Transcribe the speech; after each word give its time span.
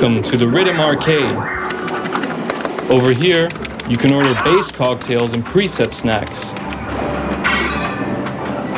Welcome 0.00 0.22
to 0.30 0.38
the 0.38 0.48
Rhythm 0.48 0.80
Arcade. 0.80 1.36
Over 2.90 3.12
here, 3.12 3.50
you 3.86 3.98
can 3.98 4.14
order 4.14 4.32
bass 4.42 4.72
cocktails 4.72 5.34
and 5.34 5.44
preset 5.44 5.90
snacks. 5.90 6.54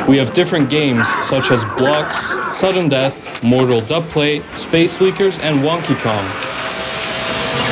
We 0.05 0.17
have 0.17 0.33
different 0.33 0.69
games 0.69 1.07
such 1.23 1.49
as 1.51 1.63
Blocks, 1.77 2.37
Sudden 2.51 2.89
Death, 2.89 3.41
Mortal 3.41 3.79
Dubplate, 3.79 4.43
Space 4.53 4.99
Leakers 4.99 5.41
and 5.41 5.63
Wonky 5.63 5.95
Kong. 6.01 6.25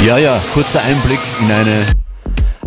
Ja, 0.06 0.18
ja, 0.18 0.42
kurzer 0.54 0.82
Einblick 0.82 1.20
in 1.42 1.52
eine 1.52 1.88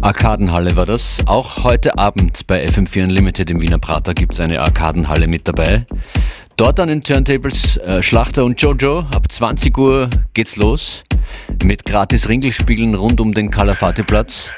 Arkadenhalle 0.03 0.77
war 0.77 0.85
das. 0.85 1.23
Auch 1.25 1.65
heute 1.65 1.97
Abend 1.97 2.47
bei 2.47 2.63
FM4 2.63 3.05
Unlimited 3.05 3.49
im 3.49 3.63
Wiener 3.63 3.79
Prater 3.79 4.13
gibt 4.13 4.35
es 4.35 4.41
eine 4.41 4.61
Arkadenhalle 4.61 5.29
mit 5.29 5.49
dabei. 5.49 5.87
Dort 6.57 6.79
an 6.79 6.89
den 6.89 7.03
Turntables 7.03 7.79
äh, 7.79 8.01
Schlachter 8.01 8.45
und 8.45 8.63
Jojo. 8.63 9.01
Ab 9.13 9.27
20 9.29 9.77
Uhr 9.77 10.09
geht's 10.35 10.55
los 10.55 11.03
mit 11.65 11.85
gratis 11.85 12.29
Ringelspielen 12.29 12.95
rund 12.95 13.21
um 13.21 13.35
den 13.35 13.51
Kalafati-Platz 13.51 14.53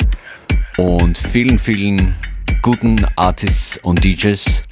und 0.76 1.16
vielen, 1.16 1.58
vielen 1.58 2.14
guten 2.60 3.06
Artists 3.16 3.78
und 3.78 4.04
DJs. 4.04 4.62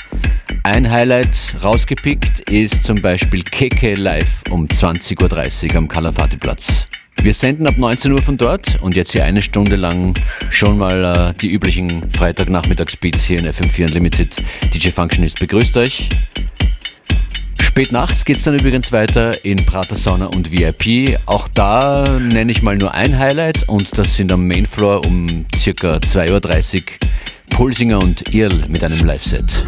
Ein 0.64 0.91
Highlight 0.91 1.55
rausgepickt 1.64 2.41
ist 2.50 2.84
zum 2.84 3.00
Beispiel 3.00 3.42
KK 3.42 3.95
Live 3.95 4.42
um 4.50 4.66
20.30 4.66 5.70
Uhr 5.70 5.77
am 5.77 5.88
Kalafati-Platz. 5.88 6.86
Wir 7.22 7.33
senden 7.33 7.66
ab 7.66 7.78
19 7.78 8.12
Uhr 8.12 8.20
von 8.20 8.36
dort 8.36 8.83
und 8.83 8.97
jetzt 8.97 9.12
hier 9.12 9.25
eine 9.25 9.41
Stunde 9.41 9.77
lang 9.77 10.14
schon 10.50 10.77
mal 10.77 11.30
äh, 11.30 11.34
die 11.41 11.50
üblichen 11.50 12.11
Freitagnachmittagsbeats 12.11 13.25
hier 13.25 13.38
in 13.38 13.47
FM4 13.47 13.86
Unlimited. 13.86 14.42
DJ 14.75 14.91
Functionist 14.91 15.41
begrüßt 15.41 15.75
euch. 15.78 16.11
Spät 17.75 17.91
nachts 17.91 18.25
geht 18.25 18.36
es 18.36 18.44
dann 18.44 18.55
übrigens 18.55 18.92
weiter 18.92 19.44
in 19.44 19.67
Prater 19.67 19.97
Sauna 19.97 20.27
und 20.27 20.53
VIP. 20.53 21.19
Auch 21.27 21.48
da 21.48 22.20
nenne 22.20 22.53
ich 22.53 22.62
mal 22.62 22.77
nur 22.77 22.94
ein 22.94 23.19
Highlight 23.19 23.69
und 23.69 23.98
das 23.98 24.14
sind 24.14 24.31
am 24.31 24.47
Mainfloor 24.47 25.05
um 25.05 25.44
circa 25.56 25.97
2.30 25.97 26.77
Uhr 26.77 26.83
Pulsinger 27.50 27.98
und 27.98 28.33
Irl 28.33 28.66
mit 28.69 28.84
einem 28.84 29.05
Live-Set. 29.05 29.66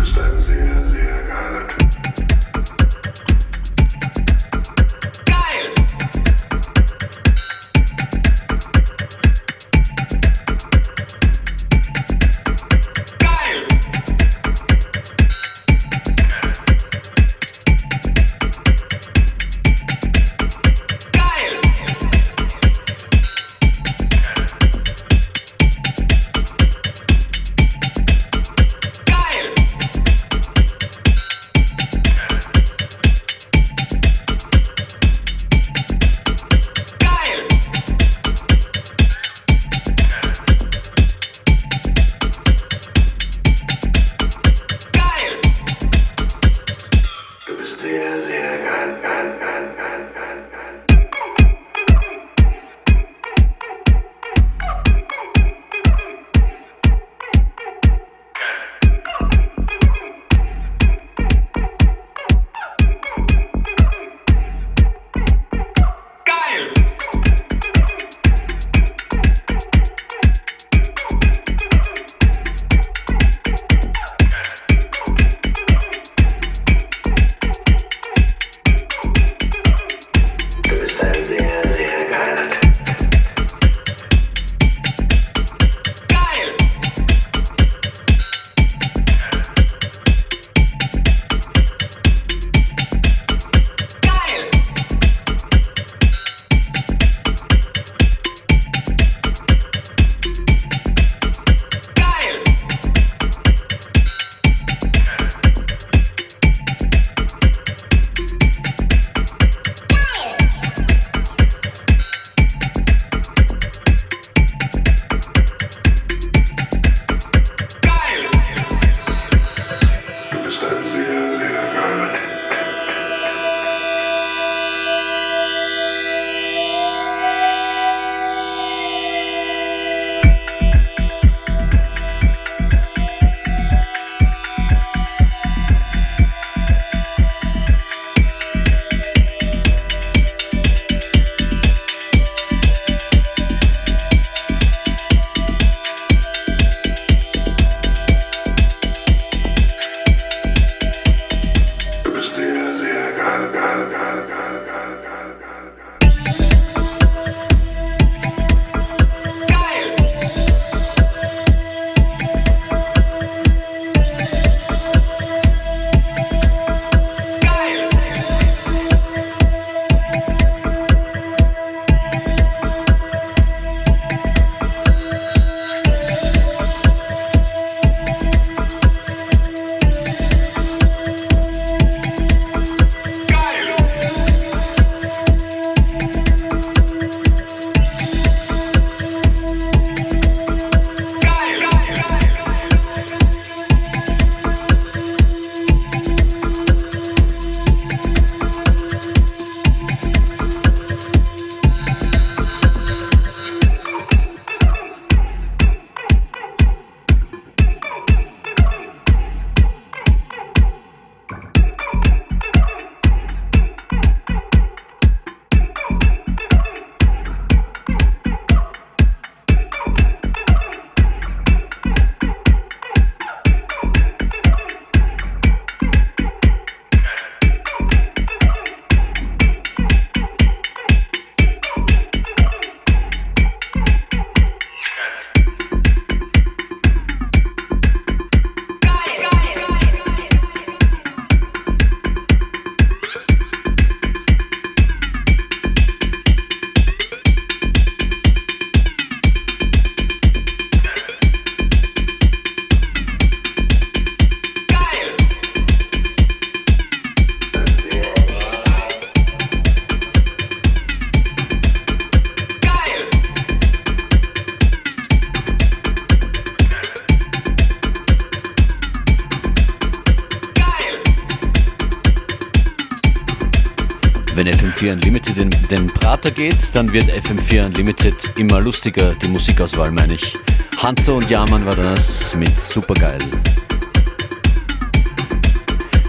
Dann 276.76 276.92
wird 276.92 277.10
FM4 277.10 277.64
Unlimited 277.64 278.34
immer 278.36 278.60
lustiger, 278.60 279.14
die 279.14 279.28
Musikauswahl 279.28 279.90
meine 279.90 280.12
ich. 280.12 280.36
Hanzo 280.76 281.16
und 281.16 281.30
Jaman 281.30 281.64
war 281.64 281.74
das 281.74 282.34
mit 282.34 282.60
Supergeil. 282.60 283.18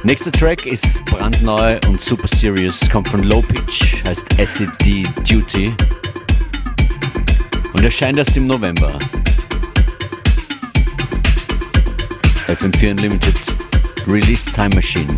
Nächster 0.03 0.29
Track 0.29 0.65
ist 0.65 1.05
brandneu 1.05 1.79
und 1.87 2.01
super 2.01 2.27
serious, 2.27 2.81
kommt 2.89 3.07
von 3.07 3.23
Low 3.23 3.41
Pitch, 3.41 4.03
heißt 4.05 4.37
Acid 4.37 4.69
Duty 5.29 5.73
und 7.71 7.83
erscheint 7.85 8.17
erst 8.17 8.35
im 8.35 8.47
November. 8.47 8.99
FM4 12.49 12.91
Unlimited 12.91 13.37
Release 14.05 14.51
Time 14.51 14.75
Machine. 14.75 15.17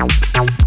out. 0.00 0.59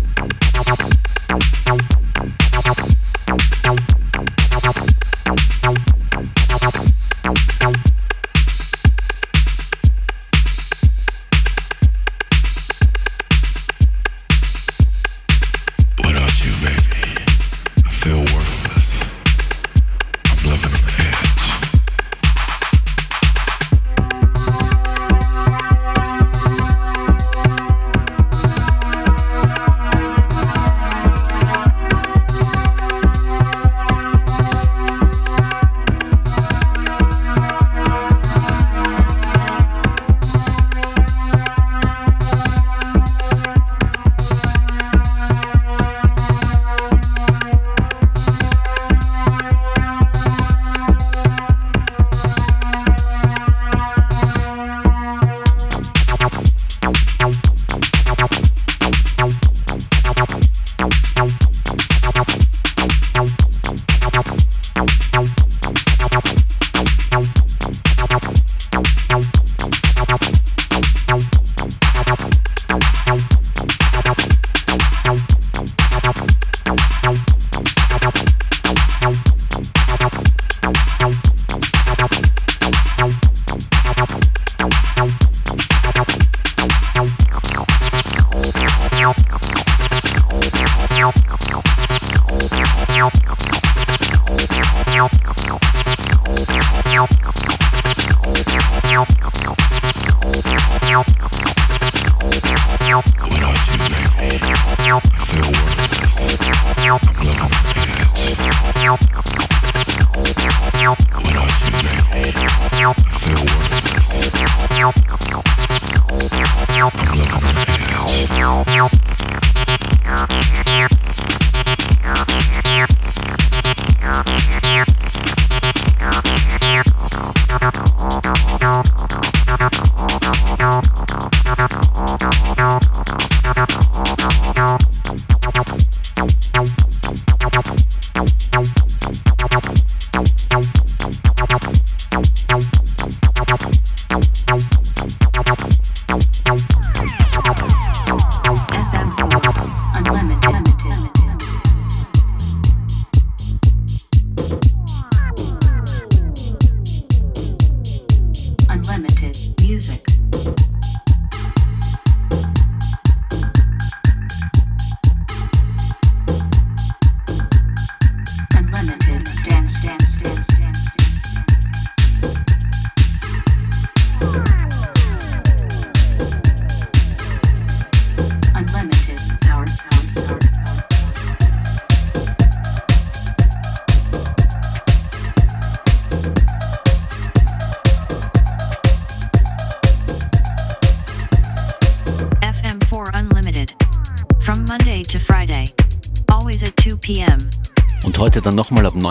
I'm. 100.95 101.33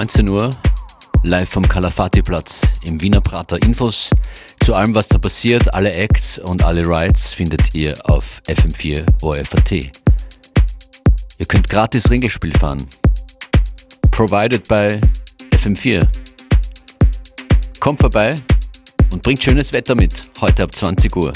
19 0.02 0.28
Uhr 0.30 0.50
live 1.23 1.49
vom 1.49 1.68
Kalafati-Platz 1.68 2.62
im 2.82 3.00
Wiener 3.00 3.21
Prater. 3.21 3.62
Infos 3.62 4.11
zu 4.64 4.75
allem, 4.75 4.97
was 4.97 5.06
da 5.06 5.16
passiert, 5.16 5.73
alle 5.75 5.92
Acts 5.92 6.40
und 6.40 6.64
alle 6.64 6.85
Rides 6.85 7.32
findet 7.32 7.73
ihr 7.73 7.94
auf 8.11 8.42
FM4 8.49 9.06
ORFAT. 9.23 9.71
Ihr 9.71 11.47
könnt 11.47 11.68
gratis 11.68 12.11
Ringelspiel 12.11 12.52
fahren. 12.59 12.85
Provided 14.11 14.66
by 14.66 14.99
FM4. 15.52 16.04
Kommt 17.78 18.00
vorbei 18.00 18.35
und 19.12 19.23
bringt 19.23 19.40
schönes 19.40 19.73
Wetter 19.73 19.94
mit, 19.94 20.32
heute 20.40 20.64
ab 20.64 20.75
20 20.75 21.14
Uhr. 21.14 21.32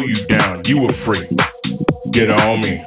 slow 0.00 0.06
you 0.06 0.14
down. 0.26 0.62
You 0.66 0.82
were 0.82 0.92
free. 0.92 1.26
Get 2.10 2.30
on 2.30 2.60
me. 2.60 2.82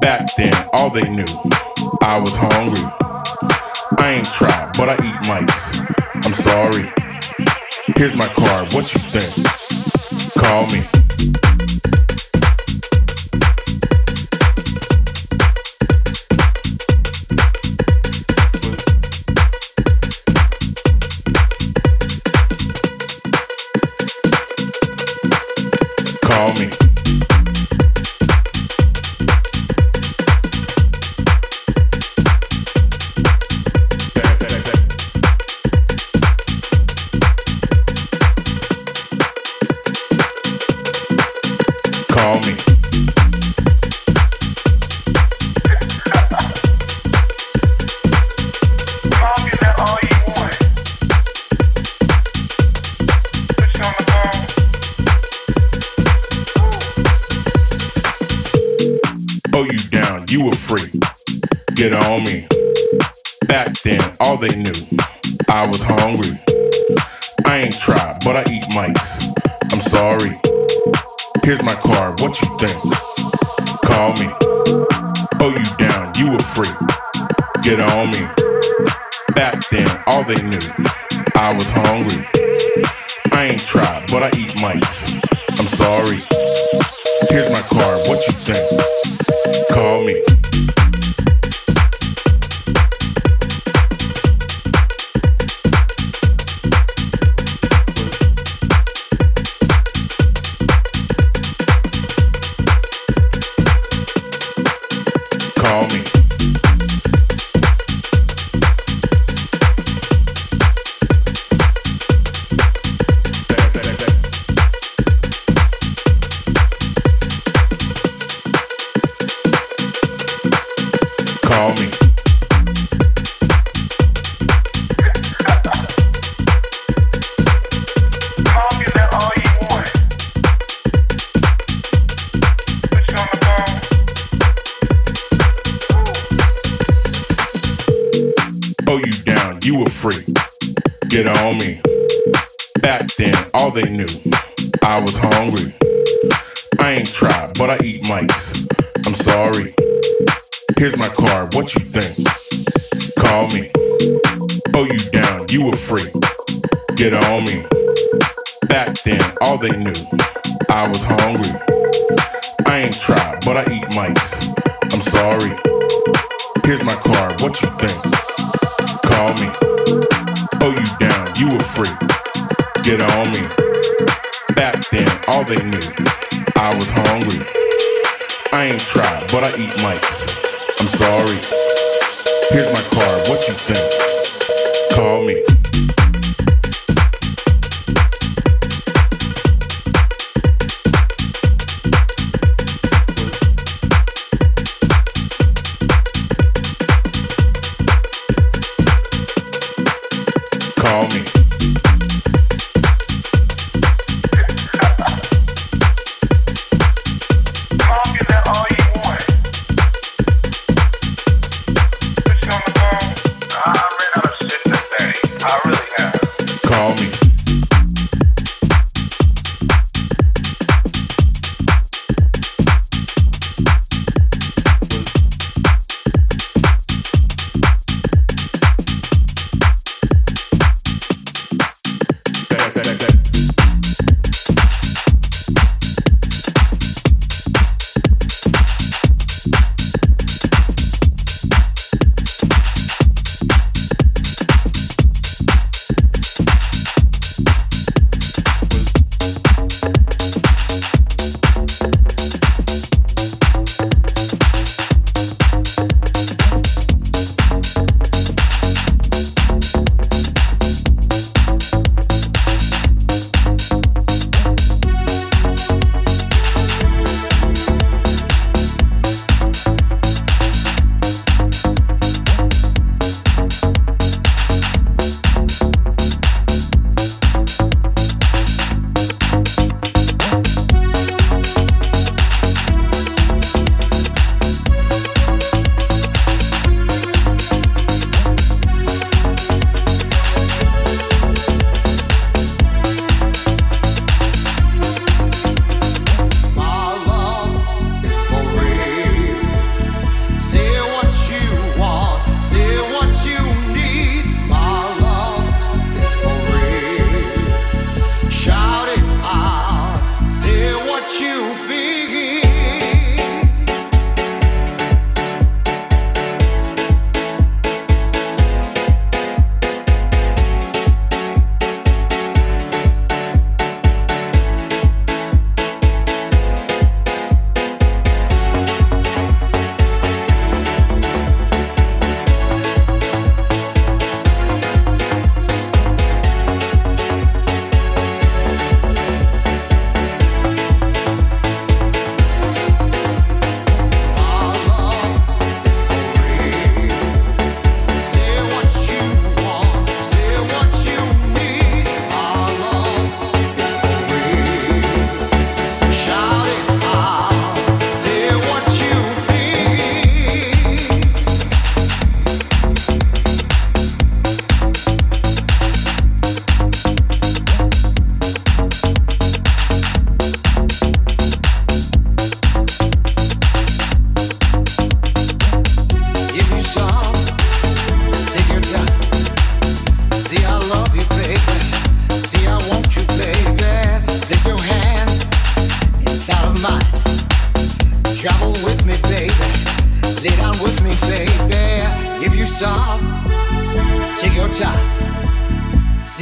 Back 0.00 0.28
then, 0.36 0.54
all 0.72 0.90
they 0.90 1.08
knew, 1.08 1.24
I 2.02 2.18
was 2.18 2.32
hungry. 2.34 2.82
I 3.98 4.14
ain't 4.14 4.26
tried, 4.26 4.72
but 4.76 4.88
I 4.88 4.94
eat 4.94 5.28
mice. 5.28 5.80
I'm 6.14 6.34
sorry. 6.34 6.90
Here's 7.96 8.14
my 8.14 8.26
card. 8.26 8.72
What 8.72 8.92
you 8.94 9.00
think? 9.00 10.34
Call 10.38 10.66
me. 10.68 11.05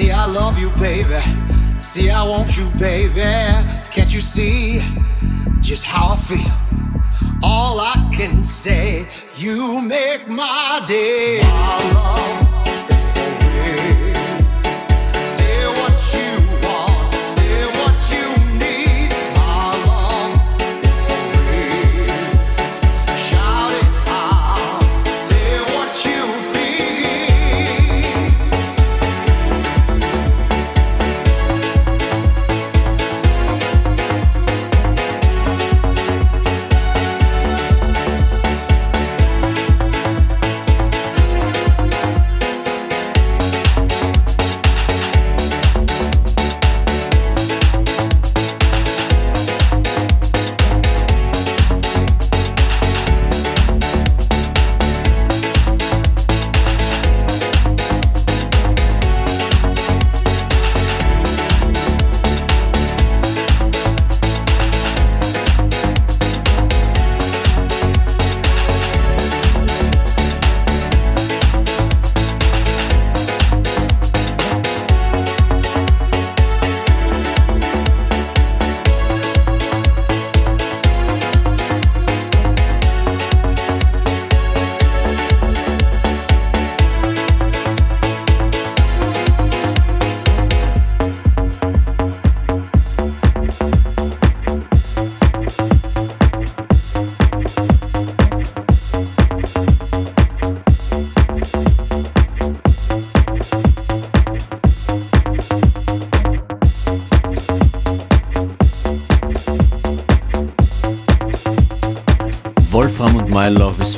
See, 0.04 0.10
I 0.10 0.26
love 0.26 0.58
you, 0.58 0.68
baby. 0.72 1.18
See, 1.80 2.10
I 2.10 2.22
want 2.28 2.58
you, 2.58 2.68
baby. 2.78 3.22
Can't 3.90 4.12
you 4.12 4.20
see 4.20 4.80
just 5.62 5.86
how 5.86 6.12
I 6.12 6.16
feel? 6.16 7.00
All 7.42 7.80
I 7.80 8.10
can 8.14 8.44
say, 8.44 9.06
you 9.38 9.80
make 9.80 10.28
my 10.28 10.82
day. 10.86 11.40
Love. 11.40 12.53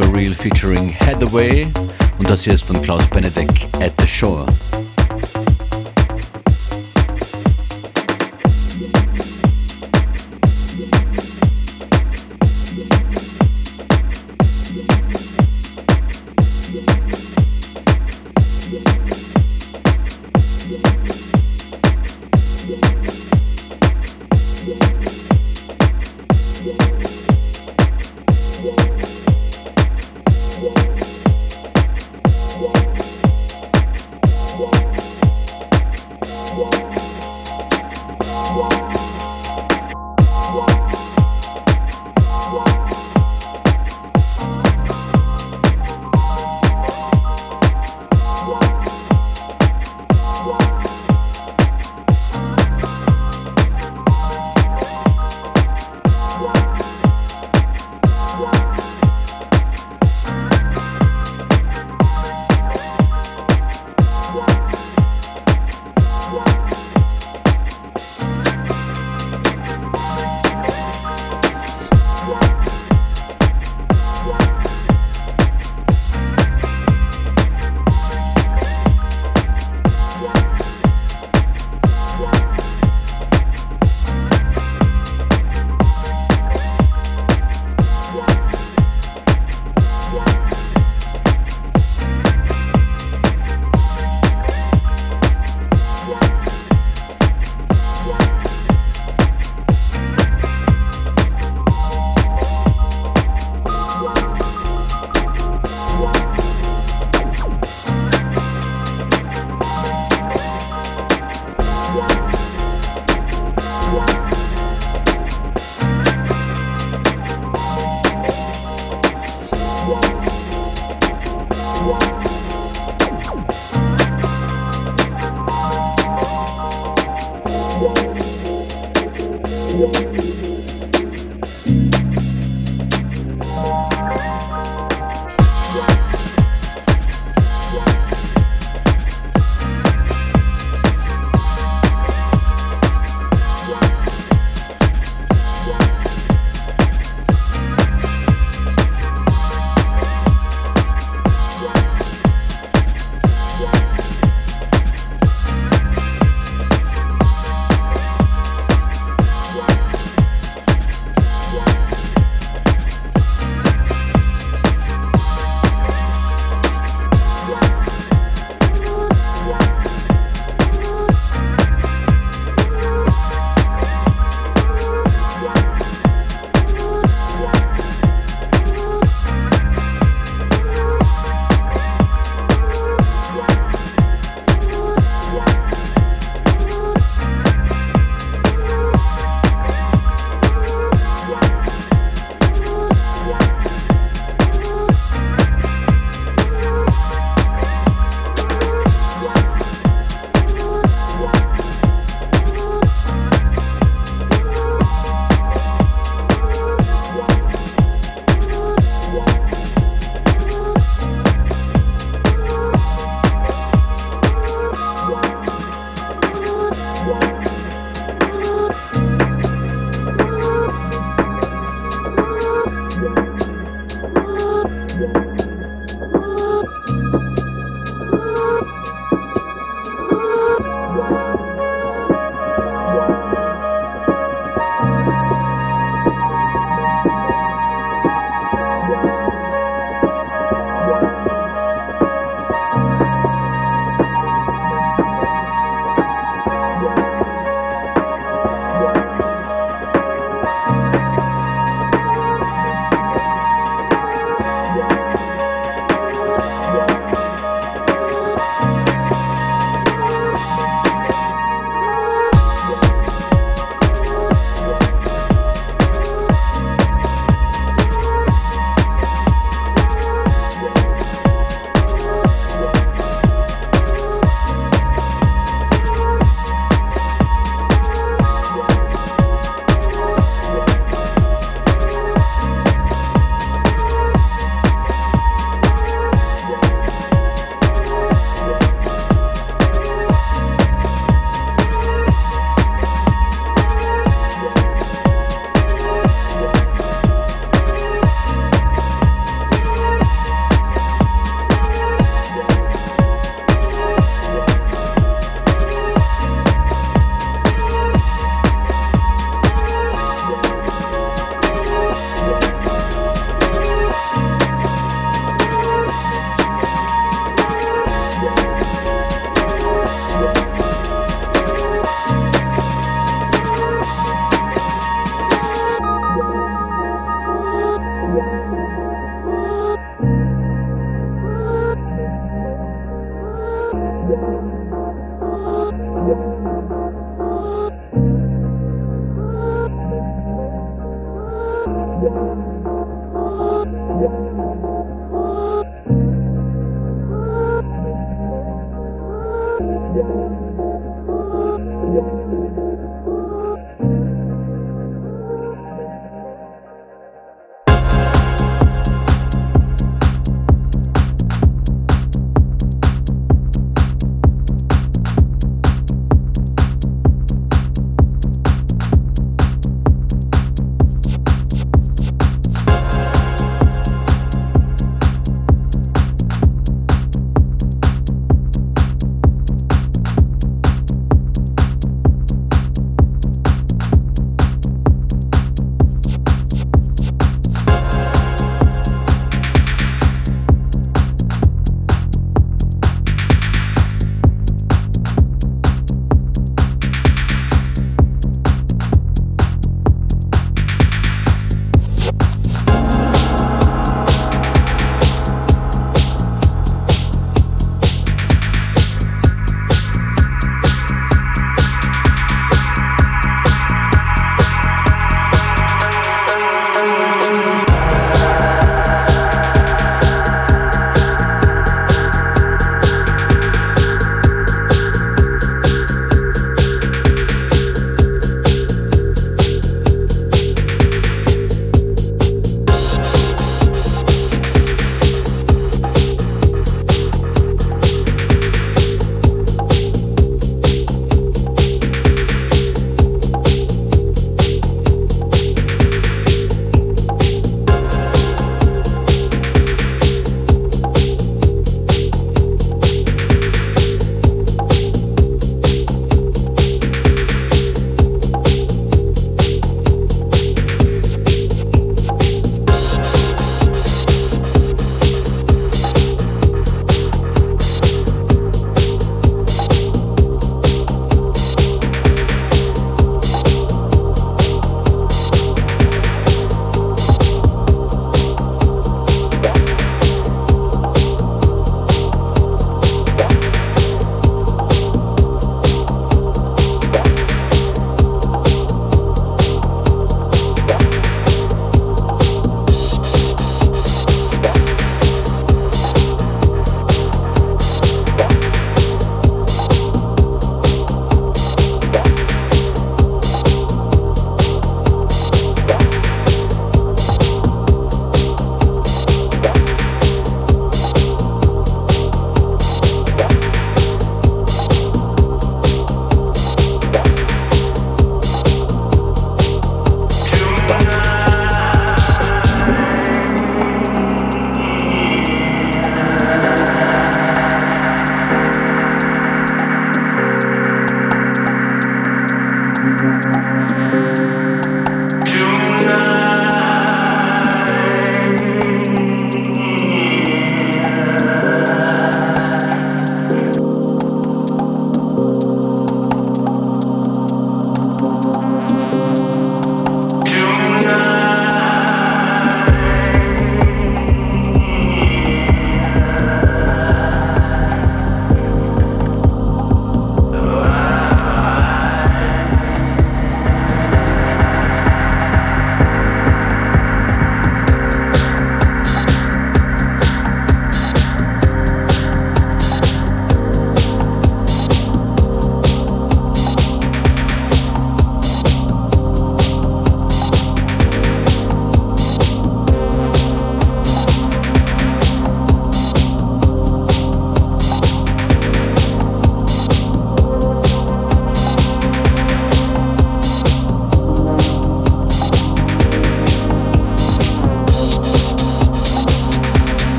For 0.00 0.14
Real 0.14 0.32
featuring 0.32 0.94
Hathaway 0.94 1.66
und 2.18 2.28
das 2.28 2.44
hier 2.44 2.54
ist 2.54 2.62
von 2.62 2.80
Klaus 2.80 3.06
Benedek 3.08 3.68
at 3.80 3.92
the 3.98 4.06
Shore. 4.06 4.46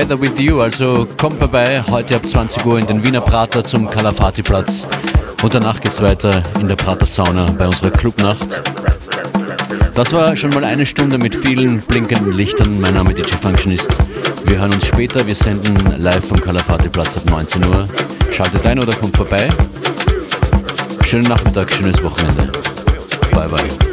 Better 0.00 0.18
With 0.18 0.40
You, 0.40 0.62
also 0.62 1.06
komm 1.20 1.36
vorbei, 1.36 1.84
heute 1.90 2.16
ab 2.16 2.26
20 2.26 2.64
Uhr 2.64 2.78
in 2.78 2.86
den 2.86 3.04
Wiener 3.04 3.20
Prater 3.20 3.62
zum 3.62 3.90
Kalafati 3.90 4.42
Platz 4.42 4.86
und 5.42 5.54
danach 5.54 5.78
geht's 5.78 6.00
weiter 6.00 6.42
in 6.58 6.68
der 6.68 6.76
Prater 6.76 7.04
Sauna 7.04 7.50
bei 7.50 7.66
unserer 7.66 7.90
Clubnacht. 7.90 8.62
Das 9.94 10.14
war 10.14 10.34
schon 10.36 10.52
mal 10.52 10.64
eine 10.64 10.86
Stunde 10.86 11.18
mit 11.18 11.36
vielen 11.36 11.82
blinkenden 11.82 12.32
Lichtern. 12.32 12.80
Mein 12.80 12.94
Name 12.94 13.12
DJ 13.12 13.34
Functionist. 13.34 13.90
Wir 14.46 14.58
hören 14.60 14.72
uns 14.72 14.86
später. 14.86 15.26
Wir 15.26 15.34
senden 15.34 15.76
live 15.98 16.28
vom 16.28 16.40
Kalafati 16.40 16.88
Platz 16.88 17.18
ab 17.18 17.28
19 17.28 17.66
Uhr. 17.66 17.86
Schaltet 18.30 18.66
ein 18.66 18.78
oder 18.78 18.94
kommt 18.94 19.14
vorbei. 19.14 19.50
Schönen 21.04 21.28
Nachmittag, 21.28 21.70
schönes 21.70 22.02
Wochenende. 22.02 22.50
Bye 23.32 23.48
bye. 23.48 23.89